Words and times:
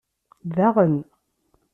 Daɣen. 0.55 0.95